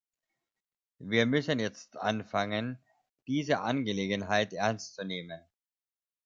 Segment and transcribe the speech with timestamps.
[0.97, 2.79] Wir müssen jetzt anfangen,
[3.27, 5.39] diese Angelegenheit ernst zu nehmen.